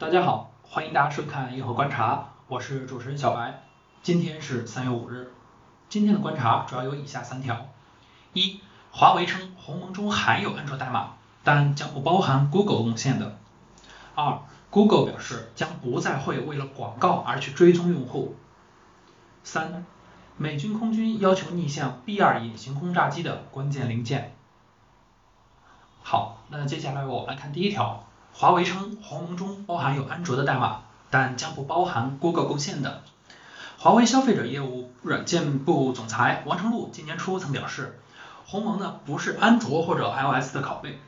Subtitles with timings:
[0.00, 3.64] 大家好，欢迎大家收看硬核观察，我是主持人小白。
[4.02, 5.30] 今天是三月五日，
[5.90, 7.66] 今天的观察主要有以下三条：
[8.32, 13.36] 一、华为称鸿蒙中含有安卓代码，但将不包含 Google 贡献的；
[14.14, 14.38] 二、
[14.70, 18.36] Google 表示将不再会为了广告而去追踪用户；
[19.44, 19.84] 三、
[20.38, 24.34] 美军空军要求逆向 B-2 隐形轰炸机的关键零件。
[26.02, 28.06] 好，那接下来我们来看第一条。
[28.32, 30.80] 华为称鸿蒙中包含有安卓的代码，
[31.10, 33.02] 但将不包含 Google 贡献的。
[33.78, 37.98] 华为消费者业务软件部总裁王成禄今年初曾表示，
[38.46, 40.98] 鸿蒙呢不是安卓或者 iOS 的拷贝。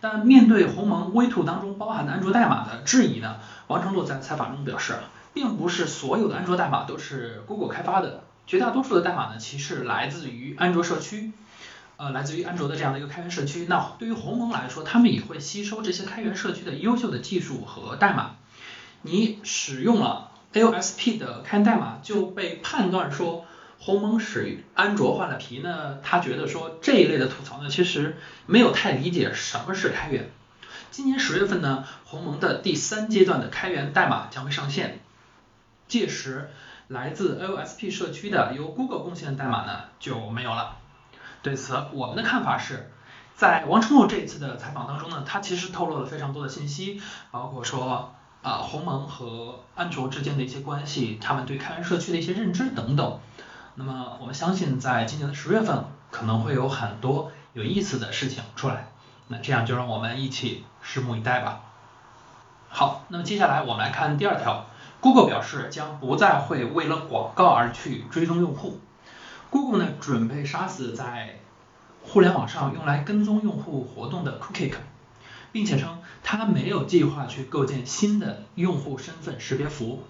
[0.00, 3.36] 但面对鸿蒙 V2 当中包含的安卓代码的质疑呢，
[3.68, 4.96] 王成禄在采访中表示，
[5.32, 11.32] 并不是所有的安卓代码都是 Google 开发的，绝大多数的代码呢其实来自于安卓社区。
[12.02, 18.32] 呃，来自于安卓的这样的一个开源社区，那对于鸿蒙来说，他们也会吸收这些开源社区的优秀的技术和代码。
[19.02, 23.46] 你使用了 AOSP 的开源代码，就被判断说
[23.78, 25.98] 鸿蒙使安卓换了皮呢？
[26.02, 30.28] 他觉得说这一类的吐槽呢，其实没有太理解什么是开源。
[30.90, 34.98] 今年十月份呢，鸿蒙的第三阶段的开源代码将会上线，
[35.86, 36.50] 届时
[36.88, 40.78] 来自 AOSP 社区的由 Google 贡献的代码呢就没有了。
[41.42, 42.92] 对此，我们的看法是，
[43.34, 53.18] 在王成禄这一次的采访当中呢，他其实透露了非常多的信息，包括说啊鸿蒙和安卓之间的一些关系，他们对开源社区的一些认知等等。
[53.74, 58.88] 那么我们相信，在今年的十月份可能会有很多有意思的事情出来。
[59.28, 61.62] 那这样就让我们一起拭目以待吧。
[62.68, 64.66] 好，那么接下来我们来看第二条
[65.00, 68.78] ，Google 表示将不再会为了广告而去追踪用户。
[69.52, 71.38] Google 呢准备杀死在
[72.02, 74.72] 互联网上用来跟踪用户活动的 Cookie，
[75.52, 80.04] 并且称它没有计划去构建新的用户身份识别服务，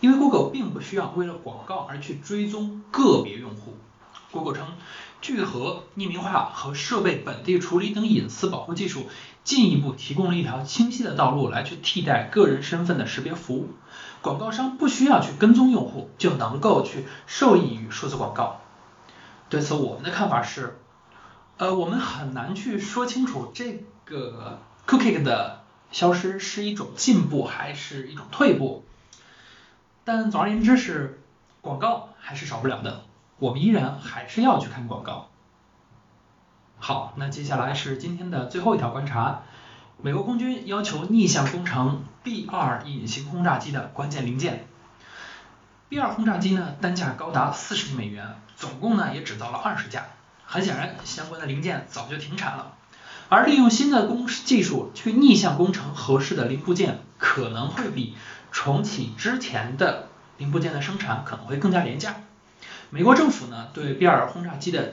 [0.00, 3.76] 因为 Google 并不需要为了广告而去追踪个别用户。
[4.32, 4.66] Google 称
[5.20, 9.06] 聚合匿名化和设备本地处理等隐私保护技术，
[9.44, 13.68] 进一步提供了一条清晰的道路来去替代个人身份的识别服务。
[14.22, 18.60] 广告商不需要去跟踪用户，就能够去受益于数字广告。
[19.50, 20.78] 对此，我们的看法是，
[21.56, 28.84] 呃，我们很难去说清楚这个 Cookie 的消失是一种进步还是一种退步。
[30.04, 31.22] 但总而言之是，
[31.60, 33.04] 广告还是少不了的，
[33.38, 35.28] 我们依然还是要去看广告。
[36.78, 39.42] 好，那接下来是今天的最后一条观察，
[40.00, 44.66] 美国空军要求逆向工程 B-2 隐形轰炸机的关键零件。
[45.90, 50.04] B-2 轰炸机呢，单价高达四十亿美元，总共呢也只造了二十架。
[50.44, 52.74] 很显然，相关的零件早就停产了。
[53.30, 58.14] 而利用新的工技术去逆向工程合适的零部件，可能会比
[58.52, 62.16] 重启之前的零部件的生产可能会更加廉价。
[62.90, 64.92] 美国政府呢，对 B-2 轰炸机的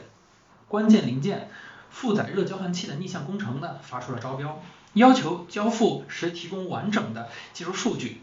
[0.69, 1.49] 关键零件
[1.89, 4.61] 负载热交换器的逆向工程呢，发出了招标，
[4.93, 8.21] 要求交付时提供完整的技术数据。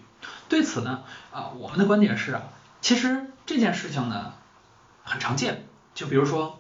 [0.49, 2.45] 对此呢，啊，我们的观点是啊。
[2.83, 4.35] 其实这件事情呢
[5.05, 6.59] 很常见，就比如说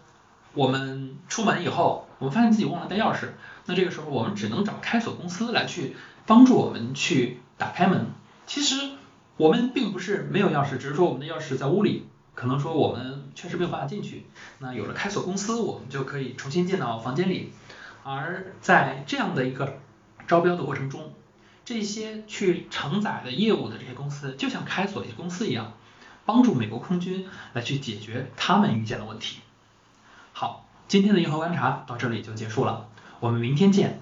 [0.54, 3.30] 我们出门以后，我们发现自己忘了带钥匙，
[3.66, 8.06] 那这个时候我们只能找开锁公司来去帮助我们去打开门。
[8.46, 8.92] 其实
[9.36, 12.06] 我们并不是没有钥匙，只是说我们的钥匙在屋里，
[12.36, 14.24] 可能说我们确实没有办法进去。
[14.60, 17.52] 那有了开锁公司，我们就可以重新进到房间里。
[18.04, 19.80] 而在这样的一个
[20.28, 21.14] 招标的过程中，
[21.64, 25.72] 这些去承载的业务的这些公司，就像开锁公司一样。
[26.32, 29.40] 帮助美国空军来去解决他们遇见的问题。
[30.32, 32.88] 好，今天的银河观察到这里就结束了，
[33.20, 34.00] 我们明天见。